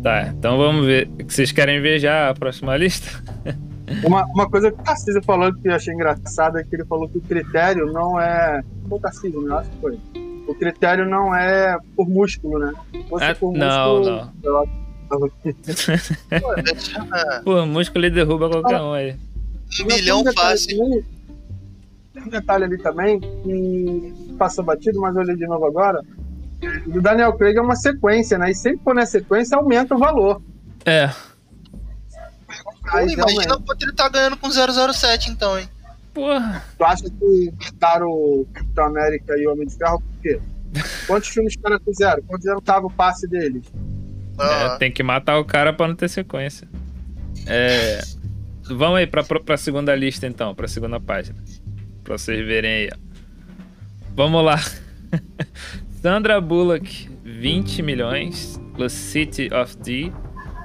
Tá, 0.04 0.28
então 0.28 0.58
vamos 0.58 0.86
ver. 0.86 1.10
Vocês 1.28 1.52
querem 1.52 1.82
ver 1.82 2.00
já 2.00 2.30
a 2.30 2.34
próxima 2.34 2.78
lista? 2.78 3.10
uma, 4.06 4.24
uma 4.26 4.50
coisa 4.50 4.72
que 4.72 4.80
o 4.80 4.84
Tarcísio 4.84 5.24
falou 5.24 5.52
que 5.54 5.68
eu 5.68 5.74
achei 5.74 5.94
engraçada 5.94 6.60
é 6.60 6.64
que 6.64 6.76
ele 6.76 6.86
falou 6.86 7.08
que 7.10 7.18
o 7.18 7.22
critério 7.22 7.92
não 7.92 8.20
é. 8.20 8.62
O 8.90 9.00
Tarcísio, 9.00 9.42
né? 9.42 9.56
Acho 9.56 9.70
que 9.72 9.78
foi. 9.78 10.00
O 10.48 10.54
critério 10.54 11.10
não 11.10 11.34
é 11.34 11.76
por 11.96 12.08
músculo, 12.08 12.60
né? 12.60 12.72
Fosse 13.10 13.26
É, 13.26 13.34
por 13.34 13.52
não, 13.54 13.96
músculo, 14.00 14.32
não. 14.44 15.26
aqui. 15.26 15.56
Pô, 17.44 17.44
Pô, 17.44 17.66
músculo 17.66 18.06
ele 18.06 18.14
derruba 18.14 18.48
qualquer 18.48 18.80
um 18.80 18.94
aí. 18.94 19.16
um 19.82 19.86
milhão 19.88 20.24
detalhe 20.24 20.50
fácil. 20.52 21.04
Um 22.26 22.30
detalhe 22.30 22.64
ali 22.66 22.78
também 22.78 23.20
que 23.20 24.36
passou 24.38 24.64
batido, 24.64 25.00
mas 25.00 25.16
eu 25.16 25.22
olhei 25.22 25.36
de 25.36 25.48
novo 25.48 25.66
agora. 25.66 26.02
Do 26.88 27.02
Daniel 27.02 27.34
Craig 27.34 27.58
é 27.58 27.62
uma 27.62 27.76
sequência, 27.76 28.38
né? 28.38 28.52
E 28.52 28.56
sempre 28.56 28.80
quando 28.84 29.00
é 29.02 29.06
sequência, 29.06 29.58
aumenta 29.58 29.96
o 29.96 30.00
valor. 30.00 30.42
É. 30.86 31.08
Pô, 31.10 32.74
Aí, 32.98 33.14
imagina 33.14 33.58
quanto 33.60 33.84
ele 33.84 33.94
tá 33.94 34.08
ganhando 34.10 34.38
com 34.38 34.50
007 34.50 35.32
então, 35.32 35.58
hein? 35.60 35.68
Porra. 36.14 36.64
Tu 36.78 36.84
acha 36.84 37.04
que 37.04 37.52
botaram 37.52 38.08
o 38.08 38.48
Capitão 38.54 38.86
América 38.86 39.38
e 39.38 39.48
o 39.48 39.52
Homem 39.52 39.68
de 39.68 39.76
Ferro 39.76 40.00
por 40.00 40.22
quê? 40.22 40.40
Quantos 41.08 41.30
filmes 41.30 41.56
os 41.56 41.62
caras 41.62 41.82
fizeram? 41.84 42.24
Quantos 42.24 42.48
anos 42.48 42.64
tava 42.64 42.88
o 42.88 42.92
passe 42.92 43.28
deles? 43.28 43.64
Ah, 44.38 44.74
É, 44.76 44.78
tem 44.78 44.92
que 44.92 45.04
matar 45.04 45.38
o 45.40 45.46
cara 45.46 45.74
pra 45.74 45.88
não 45.88 45.96
ter 45.96 46.10
sequência. 46.10 46.68
É. 47.48 48.02
Vamos 48.70 48.98
aí 48.98 49.08
pra, 49.08 49.24
pra 49.24 49.58
segunda 49.58 49.96
lista 49.96 50.26
então, 50.26 50.56
pra 50.56 50.68
segunda 50.68 51.00
página. 51.00 51.38
Pra 52.06 52.20
vocês 52.20 52.46
verem 52.46 52.72
aí, 52.72 52.90
ó. 52.94 52.98
Vamos 54.16 54.46
lá. 54.46 54.62
Sandra 56.02 56.40
Bullock, 56.40 57.10
20 57.24 57.82
milhões. 57.82 58.62
The 58.78 58.88
City 58.88 59.50
of 59.52 59.76
D. 59.78 60.12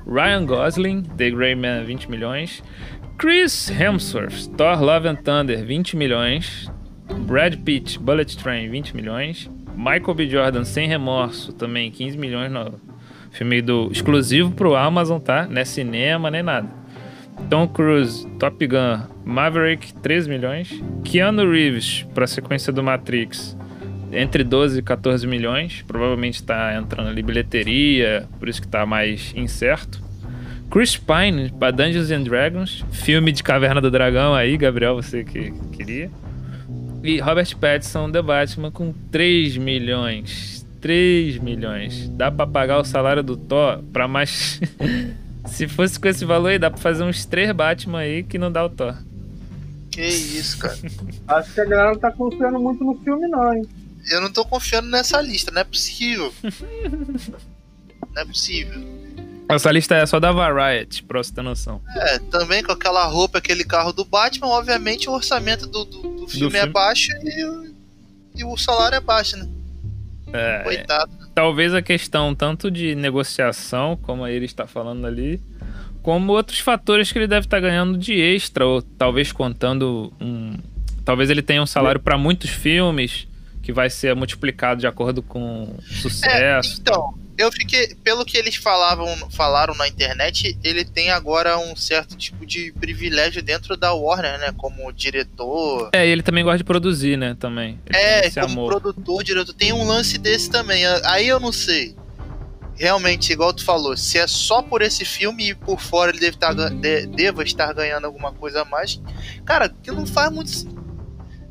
Ryan 0.06 0.44
Gosling, 0.44 1.02
The 1.16 1.30
Grey 1.30 1.54
Man, 1.54 1.84
20 1.84 2.10
milhões. 2.10 2.62
Chris 3.16 3.70
Hemsworth, 3.70 4.48
Thor 4.56 4.82
Love 4.82 5.08
and 5.08 5.16
Thunder, 5.16 5.64
20 5.64 5.96
milhões. 5.96 6.70
Brad 7.26 7.56
Pitt, 7.64 7.98
Bullet 7.98 8.36
Train, 8.36 8.70
20 8.70 8.94
milhões. 8.94 9.48
Michael 9.74 10.14
B. 10.14 10.28
Jordan, 10.28 10.64
Sem 10.64 10.86
Remorso, 10.88 11.54
também 11.54 11.90
15 11.90 12.18
milhões 12.18 12.52
no 12.52 12.78
filme 13.30 13.62
do 13.62 13.88
exclusivo 13.90 14.50
pro 14.50 14.74
Amazon, 14.74 15.18
tá? 15.18 15.46
Não 15.46 15.60
é 15.60 15.64
cinema, 15.64 16.30
nem 16.30 16.42
nada. 16.42 16.79
Tom 17.48 17.66
Cruise, 17.68 18.26
Top 18.38 18.66
Gun, 18.66 19.00
Maverick, 19.24 19.94
13 19.94 20.28
milhões. 20.28 20.82
Keanu 21.04 21.50
Reeves, 21.50 22.06
pra 22.14 22.26
sequência 22.26 22.72
do 22.72 22.82
Matrix, 22.82 23.56
entre 24.12 24.44
12 24.44 24.80
e 24.80 24.82
14 24.82 25.26
milhões. 25.26 25.82
Provavelmente 25.86 26.42
tá 26.42 26.76
entrando 26.76 27.08
ali 27.08 27.22
bilheteria, 27.22 28.28
por 28.38 28.48
isso 28.48 28.60
que 28.60 28.68
tá 28.68 28.84
mais 28.84 29.32
incerto. 29.36 30.00
Chris 30.70 30.96
Pine, 30.96 31.50
pra 31.50 31.72
Dungeons 31.72 32.10
and 32.12 32.22
Dragons, 32.22 32.84
filme 32.92 33.32
de 33.32 33.42
Caverna 33.42 33.80
do 33.80 33.90
Dragão 33.90 34.34
aí, 34.34 34.56
Gabriel, 34.56 34.94
você 34.94 35.24
que 35.24 35.52
queria. 35.72 36.08
E 37.02 37.18
Robert 37.18 37.56
Pattinson, 37.56 38.10
The 38.10 38.22
Batman, 38.22 38.70
com 38.70 38.92
3 39.10 39.56
milhões. 39.56 40.64
3 40.80 41.38
milhões. 41.38 42.08
Dá 42.10 42.30
pra 42.30 42.46
pagar 42.46 42.78
o 42.78 42.84
salário 42.84 43.22
do 43.22 43.36
Thor 43.36 43.82
pra 43.92 44.06
mais. 44.06 44.60
Se 45.50 45.68
fosse 45.68 45.98
com 46.00 46.08
esse 46.08 46.24
valor 46.24 46.48
aí, 46.48 46.58
dá 46.58 46.70
pra 46.70 46.80
fazer 46.80 47.02
uns 47.02 47.24
3 47.24 47.52
Batman 47.52 47.98
aí 48.00 48.22
que 48.22 48.38
não 48.38 48.50
dá 48.50 48.64
o 48.64 48.70
Thor. 48.70 48.94
que 49.90 50.02
isso, 50.02 50.58
cara. 50.58 50.76
Acho 51.28 51.52
que 51.52 51.60
a 51.60 51.64
galera 51.64 51.92
não 51.92 51.98
tá 51.98 52.10
confiando 52.12 52.58
muito 52.58 52.82
no 52.84 52.94
filme, 53.02 53.26
não, 53.28 53.52
hein? 53.52 53.66
Eu 54.10 54.20
não 54.20 54.32
tô 54.32 54.44
confiando 54.44 54.88
nessa 54.88 55.20
lista, 55.20 55.50
não 55.50 55.60
é 55.60 55.64
possível. 55.64 56.32
Não 58.12 58.22
é 58.22 58.24
possível. 58.24 58.80
Essa 59.48 59.70
lista 59.70 59.94
é 59.94 60.04
só 60.04 60.18
da 60.18 60.32
Variety, 60.32 61.02
pra 61.04 61.22
você 61.22 61.32
ter 61.32 61.42
noção. 61.42 61.80
É, 61.94 62.18
também 62.18 62.60
com 62.62 62.72
aquela 62.72 63.04
roupa, 63.06 63.38
aquele 63.38 63.62
carro 63.62 63.92
do 63.92 64.04
Batman, 64.04 64.48
obviamente 64.48 65.08
o 65.08 65.12
orçamento 65.12 65.66
do, 65.68 65.84
do, 65.84 66.02
do 66.16 66.28
filme 66.28 66.56
é 66.56 66.60
filme. 66.62 66.72
baixo 66.72 67.12
e, 67.22 67.44
o- 67.44 67.74
e 68.34 68.44
o 68.44 68.56
salário 68.56 68.96
é 68.96 69.00
baixo, 69.00 69.36
né? 69.36 69.48
É, 70.32 70.62
Coitado. 70.64 71.12
Talvez 71.40 71.72
a 71.72 71.80
questão 71.80 72.34
tanto 72.34 72.70
de 72.70 72.94
negociação, 72.94 73.98
como 74.02 74.26
ele 74.26 74.44
está 74.44 74.66
falando 74.66 75.06
ali, 75.06 75.40
como 76.02 76.32
outros 76.34 76.58
fatores 76.58 77.10
que 77.10 77.18
ele 77.18 77.26
deve 77.26 77.46
estar 77.46 77.58
ganhando 77.58 77.96
de 77.96 78.12
extra, 78.12 78.66
ou 78.66 78.82
talvez 78.82 79.32
contando 79.32 80.12
um. 80.20 80.58
Talvez 81.02 81.30
ele 81.30 81.40
tenha 81.40 81.62
um 81.62 81.66
salário 81.66 81.98
para 81.98 82.18
muitos 82.18 82.50
filmes 82.50 83.26
que 83.62 83.72
vai 83.72 83.88
ser 83.90 84.14
multiplicado 84.14 84.80
de 84.80 84.86
acordo 84.86 85.22
com 85.22 85.64
o 85.64 85.76
É, 85.78 85.92
sucesso. 86.00 86.78
então, 86.80 87.14
eu 87.36 87.50
fiquei. 87.52 87.94
Pelo 88.02 88.24
que 88.24 88.36
eles 88.36 88.56
falavam, 88.56 89.06
falaram 89.30 89.74
na 89.74 89.86
internet, 89.88 90.58
ele 90.64 90.84
tem 90.84 91.10
agora 91.10 91.58
um 91.58 91.74
certo 91.76 92.16
tipo 92.16 92.44
de 92.46 92.72
privilégio 92.72 93.42
dentro 93.42 93.76
da 93.76 93.92
Warner, 93.92 94.38
né? 94.38 94.52
Como 94.56 94.92
diretor. 94.92 95.90
É, 95.92 96.06
e 96.06 96.10
ele 96.10 96.22
também 96.22 96.42
gosta 96.44 96.58
de 96.58 96.64
produzir, 96.64 97.16
né? 97.16 97.36
Também. 97.38 97.78
Ele 97.86 97.96
É, 97.98 98.30
como 98.30 98.46
amor. 98.46 98.80
produtor, 98.80 99.22
diretor, 99.24 99.52
tem 99.54 99.72
um 99.72 99.84
lance 99.86 100.16
desse 100.18 100.50
também. 100.50 100.82
Aí 101.04 101.26
eu 101.28 101.38
não 101.40 101.52
sei. 101.52 101.94
Realmente, 102.76 103.30
igual 103.30 103.52
tu 103.52 103.62
falou, 103.62 103.94
se 103.94 104.16
é 104.16 104.26
só 104.26 104.62
por 104.62 104.80
esse 104.80 105.04
filme 105.04 105.50
e 105.50 105.54
por 105.54 105.78
fora 105.78 106.10
ele 106.10 106.18
deve 106.20 106.36
estar, 106.36 106.54
gan- 106.54 106.74
de- 106.74 107.06
deva 107.08 107.42
estar 107.42 107.74
ganhando 107.74 108.06
alguma 108.06 108.32
coisa 108.32 108.62
a 108.62 108.64
mais. 108.64 108.98
Cara, 109.44 109.68
que 109.68 109.90
não 109.90 110.06
faz 110.06 110.32
muito. 110.32 110.50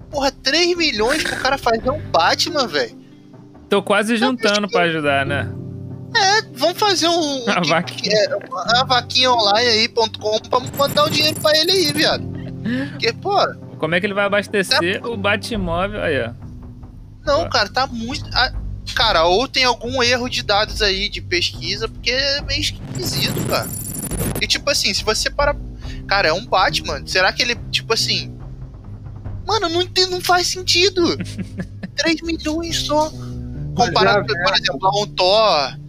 Porra, 0.09 0.31
3 0.31 0.75
milhões 0.77 1.23
pro 1.23 1.35
cara 1.37 1.57
fazer 1.57 1.89
um 1.89 1.99
Batman, 2.09 2.67
velho. 2.67 2.97
Tô 3.69 3.83
quase 3.83 4.17
juntando 4.17 4.67
pra 4.67 4.83
ajudar, 4.83 5.25
né? 5.25 5.51
Vamos 6.53 6.77
fazer 6.77 7.07
um. 7.07 7.45
A 7.49 7.61
vaquinha. 7.61 8.13
é, 8.13 8.79
a 8.79 8.83
vaquinha 8.83 9.31
online 9.31 9.69
aí.com 9.69 10.39
pra 10.49 10.59
mandar 10.77 11.05
o 11.05 11.09
dinheiro 11.09 11.39
pra 11.39 11.57
ele 11.57 11.71
aí, 11.71 11.93
viado. 11.93 12.27
Porque, 12.91 13.13
pô, 13.13 13.35
Como 13.77 13.95
é 13.95 13.99
que 13.99 14.05
ele 14.05 14.13
vai 14.13 14.25
abastecer 14.25 15.05
o 15.05 15.15
Batmóvel? 15.15 16.01
Aí, 16.03 16.21
ó. 16.21 16.31
não, 17.25 17.47
cara, 17.49 17.69
tá 17.69 17.87
muito. 17.87 18.25
ah, 18.33 18.51
Cara, 18.95 19.25
ou 19.25 19.47
tem 19.47 19.63
algum 19.63 20.01
erro 20.01 20.27
de 20.27 20.41
dados 20.41 20.81
aí 20.81 21.09
de 21.09 21.21
pesquisa, 21.21 21.87
porque 21.87 22.09
é 22.09 22.41
meio 22.41 22.59
esquisito, 22.59 23.39
cara. 23.47 23.69
E 24.41 24.47
tipo 24.47 24.69
assim, 24.69 24.93
se 24.93 25.03
você 25.03 25.29
para. 25.29 25.55
Cara, 26.07 26.29
é 26.29 26.33
um 26.33 26.45
Batman. 26.45 27.03
Será 27.05 27.31
que 27.31 27.41
ele, 27.41 27.55
tipo 27.71 27.93
assim. 27.93 28.35
Mano, 29.49 29.67
não, 29.69 29.81
não 30.11 30.21
faz 30.21 30.45
sentido. 30.47 31.17
3 31.97 32.21
milhões 32.21 32.77
só. 32.77 33.11
Comparado, 33.75 34.31
é, 34.35 34.43
por 34.43 34.53
exemplo, 34.53 34.87
a 34.87 35.01
um 35.01 35.07
Thor. 35.07 35.79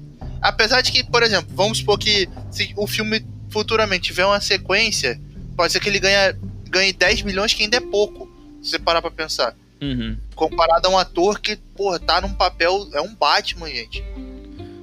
Apesar 0.40 0.81
de 0.81 0.90
que, 0.90 1.05
por 1.05 1.23
exemplo, 1.23 1.52
vamos 1.55 1.79
supor 1.79 1.99
que 1.99 2.26
se 2.50 2.73
o 2.76 2.87
filme 2.87 3.25
futuramente 3.50 4.05
tiver 4.05 4.25
uma 4.25 4.40
sequência, 4.40 5.21
pode 5.57 5.73
ser 5.73 5.81
que 5.81 5.88
ele 5.90 6.00
ganhe, 6.00 6.35
ganhe 6.71 6.93
10 6.93 7.23
milhões, 7.23 7.52
que 7.52 7.62
ainda 7.64 7.76
é 7.76 7.81
pouco. 7.81 8.31
Se 8.62 8.71
você 8.71 8.79
parar 8.79 9.02
pra 9.02 9.11
pensar. 9.11 9.55
Uhum. 9.83 10.17
Comparado 10.35 10.87
a 10.88 10.90
um 10.90 10.99
ator 10.99 11.38
que, 11.40 11.57
porra, 11.76 11.99
tá 11.99 12.21
num 12.21 12.33
papel. 12.35 12.88
É 12.95 13.00
um 13.02 13.14
Batman, 13.14 13.69
gente. 13.69 14.02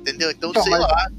Entendeu? 0.01 0.29
Então, 0.31 0.49
Então, 0.51 0.63
sei 0.63 0.71
mas- 0.71 0.81
lá. 0.81 1.11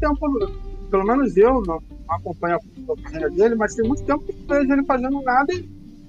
tempo, 0.00 0.52
pelo 0.90 1.04
menos 1.04 1.36
eu 1.36 1.62
não 1.62 1.82
acompanho 2.08 2.56
a 2.56 3.02
carreira 3.02 3.30
dele, 3.30 3.54
mas 3.54 3.74
tem 3.74 3.86
muito 3.86 4.02
tempo 4.04 4.24
que 4.24 4.32
eu 4.32 4.36
não 4.38 4.46
vejo 4.58 4.72
ele 4.72 4.84
fazendo 4.84 5.22
nada 5.22 5.52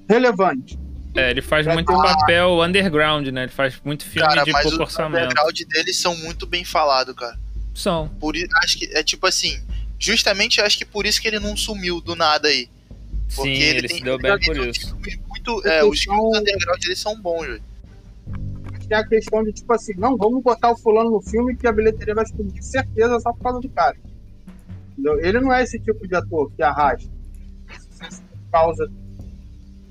relevante. 0.07 0.77
É, 1.15 1.31
ele 1.31 1.41
faz 1.41 1.65
muito 1.65 1.87
ter- 1.87 1.93
papel 2.01 2.61
underground, 2.61 3.27
né? 3.27 3.43
Ele 3.43 3.51
faz 3.51 3.79
muito 3.85 4.03
filme 4.03 4.27
Cara, 4.27 4.43
de 4.43 4.51
mas 4.51 4.63
pouco 4.63 4.81
orçamento. 4.83 5.27
background 5.29 5.59
deles 5.69 5.97
são 5.97 6.15
muito 6.17 6.45
bem 6.45 6.65
falados, 6.65 7.15
cara. 7.15 7.39
São. 7.73 8.09
Por 8.19 8.35
isso, 8.35 8.47
acho 8.63 8.77
que 8.77 8.85
é 8.93 9.01
tipo 9.03 9.25
assim. 9.25 9.57
Justamente 9.97 10.59
acho 10.59 10.77
que 10.77 10.83
por 10.85 11.05
isso 11.05 11.21
que 11.21 11.27
ele 11.27 11.39
não 11.39 11.55
sumiu 11.55 12.01
do 12.01 12.15
nada 12.15 12.49
aí. 12.49 12.69
Porque 13.33 13.55
Sim, 13.55 13.61
ele, 13.61 13.87
se 13.87 14.01
deu 14.03 14.17
bem 14.19 14.31
ele 14.33 14.45
por 14.45 14.55
tem 14.55 14.69
isso. 14.69 14.89
filmes 14.89 15.19
Muito, 15.29 15.65
é, 15.65 15.83
os 15.85 15.99
filmes 16.01 16.37
underground 16.37 16.81
deles 16.81 16.99
são 16.99 17.19
bons, 17.21 17.47
velho. 17.47 17.63
Tem 18.87 18.97
a 18.97 19.07
questão 19.07 19.43
de, 19.43 19.51
tipo 19.51 19.73
assim, 19.73 19.93
não, 19.97 20.15
vamos 20.15 20.43
botar 20.43 20.69
o 20.71 20.77
fulano 20.77 21.09
no 21.09 21.21
filme 21.21 21.55
que 21.55 21.65
a 21.65 21.71
bilheteria 21.71 22.13
vai 22.13 22.23
explodir, 22.23 22.61
certeza, 22.61 23.19
só 23.19 23.31
por 23.33 23.41
causa 23.41 23.59
do 23.61 23.69
cara. 23.69 23.95
Entendeu? 24.91 25.19
Ele 25.25 25.39
não 25.39 25.51
é 25.51 25.63
esse 25.63 25.79
tipo 25.79 26.07
de 26.07 26.15
ator 26.15 26.51
que 26.55 26.61
arrasta. 26.61 27.09
Por 27.67 28.51
causa 28.51 28.87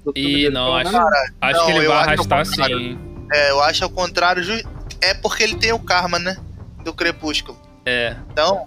do 0.05 0.13
dele. 0.13 0.51
não, 0.51 0.75
acho- 0.75 0.97
Acho 1.41 1.59
Não, 1.61 1.67
que 1.67 1.73
ele 1.73 1.87
vai 1.89 1.97
acho 1.99 2.09
arrastar 2.11 2.47
contrário. 2.47 2.79
sim. 2.79 2.99
É, 3.33 3.51
eu 3.51 3.63
acho 3.63 3.85
ao 3.85 3.91
contrário. 3.91 4.43
ju- 4.43 4.63
É 5.01 5.13
porque 5.15 5.43
ele 5.43 5.57
tem 5.57 5.73
o 5.73 5.79
karma, 5.79 6.19
né? 6.19 6.37
Do 6.85 6.93
Crepúsculo. 6.95 7.59
É. 7.87 8.17
Então, 8.33 8.67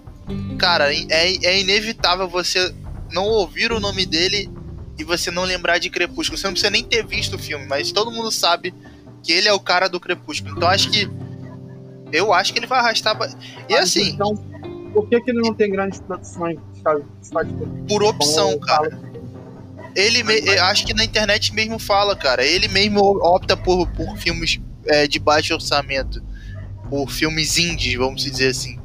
cara, 0.58 0.92
é, 0.94 0.98
é 1.44 1.60
inevitável 1.60 2.28
você 2.28 2.74
não 3.12 3.24
ouvir 3.24 3.72
o 3.72 3.80
nome 3.80 4.04
dele 4.06 4.48
e 4.98 5.04
você 5.04 5.30
não 5.30 5.44
lembrar 5.44 5.78
de 5.78 5.88
Crepúsculo. 5.90 6.36
Você 6.38 6.46
não 6.46 6.52
precisa 6.52 6.70
nem 6.70 6.84
ter 6.84 7.04
visto 7.04 7.34
o 7.36 7.38
filme, 7.38 7.66
mas 7.66 7.90
todo 7.92 8.10
mundo 8.10 8.30
sabe 8.30 8.74
que 9.22 9.32
ele 9.32 9.48
é 9.48 9.52
o 9.52 9.58
cara 9.60 9.88
do 9.88 9.98
Crepúsculo. 10.00 10.54
Então 10.56 10.68
acho 10.68 10.90
que. 10.90 11.08
Eu 12.12 12.32
acho 12.32 12.52
que 12.52 12.58
ele 12.58 12.66
vai 12.66 12.78
arrastar. 12.78 13.16
ba- 13.16 13.28
E 13.68 13.72
Mas, 13.74 13.82
assim, 13.84 14.10
Então, 14.10 14.34
por 14.94 15.08
que, 15.08 15.20
que 15.20 15.30
ele 15.30 15.40
não 15.40 15.52
tem 15.54 15.70
grandes 15.70 16.00
produções 16.00 16.58
por 17.88 18.02
opção, 18.02 18.58
cara. 18.58 18.98
Ele 20.00 20.22
me- 20.22 20.48
acho 20.60 20.86
que 20.86 20.94
na 20.94 21.04
internet 21.04 21.52
mesmo 21.54 21.78
fala, 21.78 22.14
cara. 22.16 22.44
Ele 22.44 22.68
mesmo 22.68 23.00
opta 23.00 23.56
por, 23.56 23.86
por 23.90 24.16
filmes 24.16 24.60
é, 24.86 25.06
de 25.06 25.18
baixo 25.18 25.54
orçamento. 25.54 26.22
Por 26.88 27.10
filmes 27.10 27.58
indies, 27.58 27.94
vamos 27.94 28.22
dizer 28.22 28.48
assim. 28.48 28.78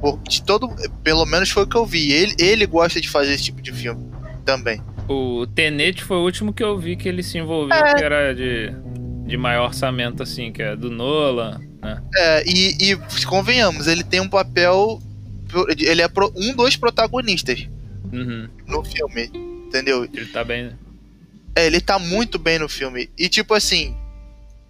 Por, 0.00 0.18
de 0.22 0.42
todo, 0.42 0.68
pelo 1.04 1.24
menos 1.26 1.50
foi 1.50 1.64
o 1.64 1.66
que 1.66 1.76
eu 1.76 1.84
vi. 1.86 2.10
Ele, 2.12 2.34
ele 2.38 2.66
gosta 2.66 3.00
de 3.00 3.08
fazer 3.08 3.34
esse 3.34 3.44
tipo 3.44 3.60
de 3.60 3.72
filme 3.72 4.04
também. 4.44 4.80
O 5.08 5.46
Tenet 5.46 6.02
foi 6.02 6.16
o 6.16 6.24
último 6.24 6.52
que 6.52 6.62
eu 6.62 6.78
vi 6.78 6.96
que 6.96 7.08
ele 7.08 7.22
se 7.22 7.36
envolveu, 7.38 7.76
É. 7.76 7.94
que 7.94 8.02
era 8.04 8.34
de, 8.34 8.72
de 9.26 9.36
maior 9.36 9.66
orçamento, 9.66 10.22
assim, 10.22 10.52
que 10.52 10.62
é 10.62 10.74
do 10.76 10.90
Nolan, 10.90 11.60
né? 11.82 12.00
É, 12.16 12.44
e, 12.46 12.92
e 12.92 12.96
convenhamos, 13.26 13.86
ele 13.88 14.02
tem 14.04 14.20
um 14.20 14.28
papel 14.28 15.00
ele 15.78 16.00
é 16.00 16.06
pro- 16.08 16.32
um 16.36 16.54
dos 16.54 16.76
protagonistas 16.76 17.66
Uhum. 18.12 18.48
no 18.68 18.84
filme. 18.84 19.28
Entendeu? 19.70 20.04
Ele 20.12 20.26
tá 20.26 20.42
bem. 20.42 20.72
É, 21.54 21.64
ele 21.66 21.80
tá 21.80 21.96
muito 21.98 22.38
bem 22.40 22.58
no 22.58 22.68
filme. 22.68 23.08
E 23.16 23.28
tipo 23.28 23.54
assim, 23.54 23.96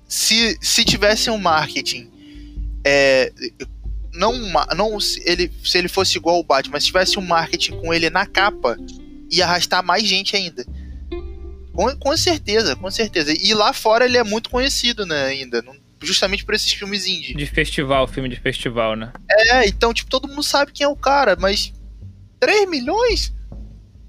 se, 0.06 0.58
se 0.60 0.84
tivesse 0.84 1.30
um 1.30 1.38
marketing. 1.38 2.10
É, 2.84 3.32
não, 4.12 4.32
não 4.76 5.00
se 5.00 5.22
ele, 5.24 5.50
se 5.64 5.78
ele 5.78 5.88
fosse 5.88 6.18
igual 6.18 6.38
o 6.38 6.44
Batman, 6.44 6.78
se 6.78 6.86
tivesse 6.86 7.18
um 7.18 7.22
marketing 7.22 7.80
com 7.80 7.94
ele 7.94 8.10
na 8.10 8.26
capa, 8.26 8.76
ia 9.30 9.44
arrastar 9.46 9.82
mais 9.82 10.06
gente 10.06 10.36
ainda. 10.36 10.64
Com, 11.72 11.96
com 11.96 12.16
certeza, 12.16 12.76
com 12.76 12.90
certeza. 12.90 13.32
E 13.32 13.54
lá 13.54 13.72
fora 13.72 14.04
ele 14.04 14.18
é 14.18 14.24
muito 14.24 14.50
conhecido, 14.50 15.06
né, 15.06 15.24
ainda. 15.26 15.62
não- 15.62 15.78
Justamente 16.02 16.44
por 16.46 16.54
esses 16.54 16.72
filmes 16.72 17.06
indie. 17.06 17.34
De 17.34 17.44
festival, 17.46 18.06
filme 18.08 18.28
de 18.30 18.36
festival, 18.36 18.96
né? 18.96 19.12
É, 19.30 19.66
então, 19.68 19.92
tipo, 19.92 20.08
todo 20.10 20.26
mundo 20.28 20.42
sabe 20.42 20.72
quem 20.72 20.84
é 20.84 20.88
o 20.88 20.96
cara, 20.96 21.36
mas. 21.38 21.72
3 22.40 22.66
milhões? 22.70 23.34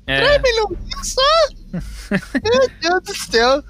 É. 0.08 0.40
milhões 0.40 0.78
só? 1.04 1.22
Meu 2.44 2.70
Deus 2.82 3.04
do 3.04 3.16
céu. 3.32 3.64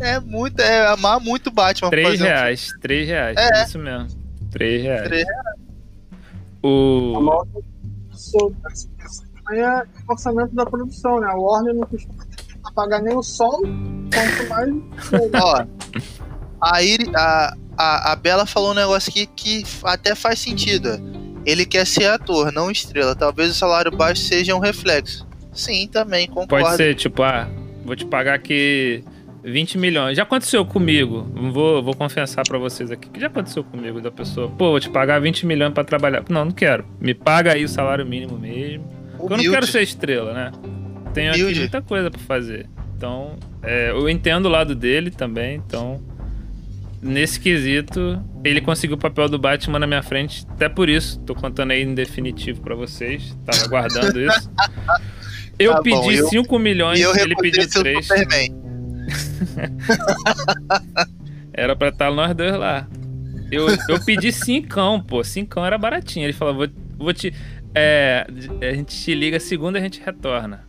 É 0.00 0.20
muito, 0.20 0.60
é 0.60 0.86
amar 0.88 1.18
muito 1.18 1.50
Batman. 1.50 1.88
pra 1.88 1.96
3 1.98 2.08
fazer 2.10 2.22
um 2.22 2.26
reais, 2.26 2.68
3 2.80 3.08
reais. 3.08 3.36
É. 3.38 3.64
Isso 3.64 3.78
mesmo. 3.78 4.08
3 4.50 4.82
reais. 4.82 5.02
Três 5.08 5.26
O. 6.62 7.18
Logo, 7.20 7.64
isso 8.12 8.52
isso 8.72 9.22
também 9.44 9.62
é 9.62 9.82
orçamento 10.08 10.54
da 10.54 10.66
produção, 10.66 11.20
né? 11.20 11.28
A 11.28 11.34
Warner 11.36 11.74
não 11.74 11.86
costuma 11.86 12.14
pagar 12.74 13.00
nem 13.00 13.16
o 13.16 13.22
sol, 13.22 13.60
quanto 13.62 14.48
mais. 14.48 14.70
Ó, 15.42 15.64
a, 16.60 16.82
Iri- 16.82 17.10
a, 17.16 17.56
a, 17.76 18.12
a 18.12 18.16
Bela 18.16 18.44
falou 18.46 18.72
um 18.72 18.74
negócio 18.74 19.10
aqui 19.10 19.26
que 19.26 19.64
até 19.84 20.14
faz 20.14 20.38
sentido. 20.38 20.90
Ele 21.46 21.64
quer 21.64 21.86
ser 21.86 22.06
ator, 22.06 22.52
não 22.52 22.70
estrela. 22.70 23.16
Talvez 23.16 23.50
o 23.50 23.54
salário 23.54 23.90
baixo 23.96 24.22
seja 24.22 24.54
um 24.54 24.58
reflexo. 24.58 25.26
Sim, 25.58 25.88
também, 25.88 26.28
concordo. 26.28 26.64
Pode 26.64 26.76
ser, 26.76 26.94
tipo, 26.94 27.20
ah, 27.22 27.48
vou 27.84 27.96
te 27.96 28.06
pagar 28.06 28.34
aqui 28.34 29.02
20 29.42 29.76
milhões. 29.76 30.16
Já 30.16 30.22
aconteceu 30.22 30.64
comigo. 30.64 31.22
Vou, 31.52 31.82
vou 31.82 31.94
confessar 31.96 32.44
pra 32.46 32.58
vocês 32.58 32.92
aqui 32.92 33.10
que 33.10 33.18
já 33.18 33.26
aconteceu 33.26 33.64
comigo 33.64 34.00
da 34.00 34.10
pessoa. 34.10 34.48
Pô, 34.48 34.70
vou 34.70 34.78
te 34.78 34.88
pagar 34.88 35.20
20 35.20 35.44
milhões 35.46 35.72
pra 35.72 35.82
trabalhar. 35.82 36.22
Não, 36.28 36.44
não 36.44 36.52
quero. 36.52 36.84
Me 37.00 37.12
paga 37.12 37.54
aí 37.54 37.64
o 37.64 37.68
salário 37.68 38.06
mínimo 38.06 38.38
mesmo. 38.38 38.84
Porque 39.16 39.34
eu 39.34 39.38
não 39.38 39.50
quero 39.50 39.66
ser 39.66 39.82
estrela, 39.82 40.32
né? 40.32 40.52
Tenho 41.12 41.30
aqui 41.32 41.42
Humilde. 41.42 41.60
muita 41.60 41.82
coisa 41.82 42.08
pra 42.08 42.20
fazer. 42.20 42.68
Então, 42.96 43.36
é, 43.60 43.90
eu 43.90 44.08
entendo 44.08 44.46
o 44.46 44.48
lado 44.48 44.76
dele 44.76 45.10
também. 45.10 45.56
Então, 45.56 46.00
nesse 47.02 47.40
quesito, 47.40 48.22
ele 48.44 48.60
conseguiu 48.60 48.96
o 48.96 49.00
papel 49.00 49.28
do 49.28 49.40
Batman 49.40 49.80
na 49.80 49.88
minha 49.88 50.02
frente. 50.04 50.46
Até 50.50 50.68
por 50.68 50.88
isso, 50.88 51.18
tô 51.20 51.34
contando 51.34 51.72
aí 51.72 51.82
em 51.82 51.94
definitivo 51.94 52.60
pra 52.60 52.76
vocês. 52.76 53.36
Tava 53.44 53.64
aguardando 53.64 54.20
isso. 54.20 54.48
Eu 55.58 55.72
Tá 55.74 55.82
pedi 55.82 56.16
eu- 56.16 56.28
5 56.28 56.58
milhões, 56.58 56.98
E 56.98 57.02
eu 57.02 57.14
ele 57.16 57.34
pediu 57.36 57.68
ser 57.68 57.78
o 57.78 57.82
3. 57.82 58.06
Superman. 58.06 58.58
Era 61.52 61.74
pra 61.74 61.88
estar 61.88 62.10
nós 62.12 62.34
dois 62.34 62.56
lá. 62.56 62.86
Eu, 63.50 63.66
eu 63.88 64.04
pedi 64.04 64.30
cincão, 64.30 65.00
pô. 65.00 65.24
Cincão 65.24 65.64
era 65.64 65.78
baratinho. 65.78 66.26
Ele 66.26 66.32
falou, 66.34 66.54
vou, 66.54 66.68
vou 66.96 67.12
te. 67.12 67.34
É, 67.74 68.26
a 68.60 68.74
gente 68.74 68.96
te 68.96 69.14
liga 69.14 69.40
segunda, 69.40 69.78
a 69.78 69.82
gente 69.82 70.00
retorna. 70.00 70.66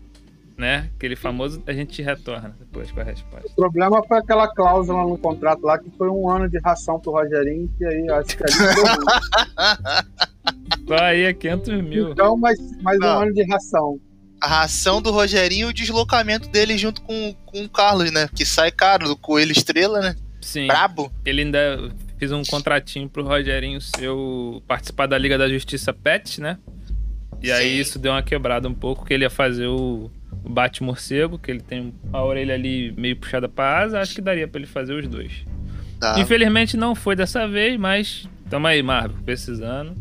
Né? 0.58 0.89
Aquele 0.96 1.15
famoso, 1.15 1.62
a 1.67 1.74
gente 1.74 1.93
te 1.93 2.01
retorna 2.01 2.53
depois 2.60 2.91
com 2.91 3.00
a 3.00 3.03
resposta. 3.03 3.48
O 3.50 3.55
problema 3.55 4.01
foi 4.08 4.17
aquela 4.17 4.48
cláusula 4.53 5.03
no 5.03 5.17
contrato 5.17 5.62
lá 5.62 5.77
que 5.77 5.89
foi 5.98 6.10
um 6.10 6.29
ano 6.29 6.50
de 6.50 6.60
ração 6.60 7.00
pro 7.00 7.12
Rogerinho, 7.13 7.69
que 7.77 7.86
aí 7.86 8.10
acho 8.10 8.36
que 8.38 8.43
ali. 8.43 8.53
Só 10.88 10.96
aí 10.98 11.22
é 11.24 11.34
500 11.34 11.81
mil. 11.81 12.12
Então, 12.12 12.36
mais, 12.36 12.58
mais 12.81 13.00
um 13.00 13.03
ano 13.05 13.34
de 13.34 13.43
ração. 13.43 14.00
A 14.41 14.47
ração 14.47 15.02
do 15.02 15.12
Rogerinho 15.12 15.67
e 15.67 15.71
o 15.71 15.73
deslocamento 15.73 16.49
dele 16.49 16.78
junto 16.78 17.02
com, 17.02 17.36
com 17.45 17.63
o 17.63 17.69
Carlos, 17.69 18.12
né? 18.12 18.30
Que 18.34 18.45
sai 18.45 18.71
caro 18.71 19.08
do 19.08 19.15
Coelho 19.15 19.52
Estrela, 19.52 19.99
né? 19.99 20.15
Sim. 20.41 20.67
Brabo. 20.67 21.12
Ele 21.25 21.41
ainda 21.41 21.91
fez 22.17 22.32
um 22.32 22.43
contratinho 22.43 23.10
pro 23.10 23.23
Rogerinho 23.23 23.80
seu 23.82 24.62
participar 24.67 25.08
da 25.08 25.17
Liga 25.17 25.38
da 25.38 25.49
Justiça 25.49 25.93
Pet, 25.93 26.41
né? 26.41 26.58
E 27.41 27.52
aí 27.52 27.75
Sim. 27.75 27.80
isso 27.80 27.99
deu 27.99 28.12
uma 28.12 28.21
quebrada 28.21 28.67
um 28.67 28.73
pouco, 28.73 29.06
que 29.06 29.13
ele 29.13 29.23
ia 29.23 29.30
fazer 29.30 29.67
o, 29.67 30.12
o 30.43 30.49
Bate-Morcego, 30.49 31.39
que 31.39 31.49
ele 31.49 31.62
tem 31.62 31.93
a 32.12 32.21
orelha 32.21 32.54
ali 32.54 32.93
meio 32.97 33.15
puxada 33.15 33.47
pra 33.47 33.80
asa, 33.80 34.02
acho 34.02 34.13
que 34.13 34.21
daria 34.21 34.47
pra 34.47 34.60
ele 34.60 34.67
fazer 34.67 34.93
os 34.93 35.08
dois. 35.08 35.45
Tá. 35.99 36.19
Infelizmente 36.19 36.75
não 36.75 36.95
foi 36.95 37.15
dessa 37.15 37.47
vez, 37.47 37.80
mas 37.80 38.28
tamo 38.49 38.67
aí, 38.67 38.84
Marvel, 38.84 39.17
precisando. 39.23 39.95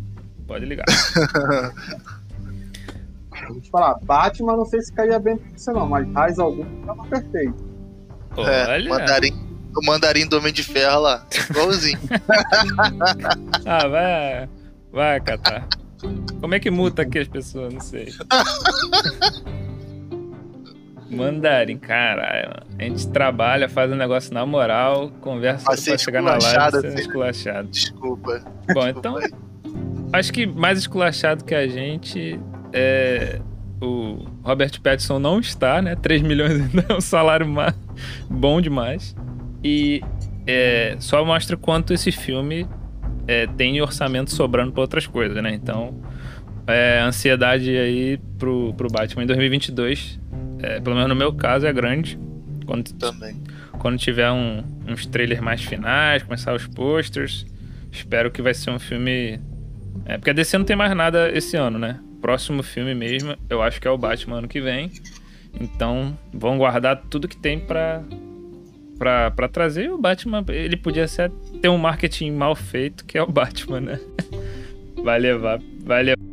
Pode 0.47 0.65
ligar. 0.65 0.87
Vou 3.49 3.61
te 3.61 3.71
falar, 3.71 3.99
Batman 4.03 4.57
não 4.57 4.65
sei 4.65 4.81
se 4.81 4.93
caía 4.93 5.19
bem 5.19 5.37
pra 5.37 5.49
você 5.57 5.73
não, 5.73 5.87
mas 5.89 6.11
Raiz 6.13 6.39
algum 6.39 6.65
tava 6.87 7.05
perfeito. 7.05 7.65
É, 8.37 8.67
Olha. 8.73 8.89
mandarim, 8.91 9.33
o 9.77 9.87
mandarim 9.87 10.27
do 10.29 10.37
Homem 10.39 10.53
de 10.53 10.63
Ferro 10.63 11.01
lá. 11.01 11.27
Igualzinho. 11.51 11.99
Ah, 13.67 13.87
vai. 13.89 14.49
Vai, 14.93 15.21
Catar. 15.21 15.67
Como 16.41 16.55
é 16.55 16.61
que 16.61 16.71
muta 16.71 17.03
aqui 17.03 17.19
as 17.19 17.29
pessoas? 17.29 17.73
Não 17.75 17.81
sei. 17.81 18.09
Mandarim, 21.11 21.79
caralho. 21.79 22.49
mano. 22.49 22.77
A 22.79 22.83
gente 22.85 23.09
trabalha, 23.09 23.69
faz 23.69 23.91
um 23.91 23.95
negócio 23.97 24.33
na 24.35 24.45
moral, 24.45 25.11
conversa 25.21 25.65
pra 25.65 25.99
chegar 25.99 26.23
na 26.23 26.33
live 26.33 26.47
e 26.47 26.71
ser 26.71 26.81
filho. 26.83 27.01
esculachado. 27.01 27.69
Desculpa. 27.69 28.43
Bom, 28.75 28.87
então, 28.89 29.17
acho 30.13 30.33
que 30.33 30.47
mais 30.47 30.79
esculachado 30.79 31.45
que 31.45 31.55
a 31.55 31.67
gente 31.67 32.39
é. 32.73 33.41
O 33.81 34.27
Robert 34.43 34.81
Pattinson 34.83 35.21
não 35.21 35.39
está, 35.39 35.81
né? 35.81 35.95
3 35.95 36.21
milhões 36.23 36.51
ainda 36.61 36.85
é 36.89 36.95
um 36.95 37.01
salário 37.01 37.47
bom 38.29 38.61
demais. 38.61 39.15
E 39.63 40.03
é, 40.47 40.97
só 40.99 41.25
mostra 41.25 41.57
quanto 41.57 41.93
esse 41.95 42.11
filme 42.11 42.67
é, 43.29 43.47
tem 43.47 43.81
orçamento 43.81 44.33
sobrando 44.33 44.73
para 44.73 44.81
outras 44.81 45.07
coisas, 45.07 45.41
né? 45.41 45.53
Então, 45.55 45.95
é, 46.67 46.99
a 47.01 47.07
ansiedade 47.07 47.71
aí 47.77 48.19
pro, 48.37 48.75
pro 48.75 48.89
Batman 48.89 49.23
em 49.23 49.27
2022, 49.27 50.19
é, 50.61 50.81
pelo 50.81 50.97
menos 50.97 51.09
no 51.11 51.15
meu 51.17 51.33
caso, 51.33 51.65
é 51.65 51.73
grande. 51.73 52.19
Quando, 52.67 52.93
Também. 52.95 53.41
quando 53.79 53.97
tiver 53.97 54.31
um- 54.31 54.65
uns 54.89 55.07
trailers 55.07 55.41
mais 55.41 55.63
finais, 55.63 56.23
começar 56.25 56.53
os 56.53 56.67
posters, 56.67 57.47
espero 57.93 58.31
que 58.31 58.43
vai 58.43 58.55
ser 58.55 58.71
um 58.71 58.79
filme. 58.79 59.41
É, 60.05 60.19
porque 60.19 60.31
a 60.31 60.33
DC 60.33 60.59
não 60.59 60.65
tem 60.65 60.75
mais 60.77 60.95
nada 60.97 61.31
esse 61.31 61.57
ano, 61.57 61.79
né? 61.79 62.01
Próximo 62.21 62.63
filme 62.63 62.95
mesmo, 62.95 63.37
eu 63.49 63.63
acho 63.63 63.81
que 63.81 63.87
é 63.87 63.91
o 63.91 63.99
Batman 63.99 64.39
ano 64.39 64.49
que 64.49 64.61
vem. 64.61 64.91
Então, 65.61 66.17
vão 66.33 66.59
guardar 66.59 67.03
tudo 67.09 67.29
que 67.29 67.37
tem 67.37 67.59
pra, 67.59 68.03
pra, 68.99 69.31
pra 69.31 69.49
trazer. 69.49 69.91
O 69.91 69.99
Batman, 69.99 70.45
ele 70.49 70.77
podia 70.77 71.07
ser, 71.09 71.31
ter 71.63 71.69
um 71.69 71.79
marketing 71.79 72.33
mal 72.33 72.55
feito, 72.55 73.05
que 73.05 73.17
é 73.17 73.23
o 73.23 73.31
Batman, 73.31 73.81
né? 73.81 74.01
Vai 75.03 75.19
levar, 75.19 75.61
vai 75.85 76.03
levar. 76.03 76.28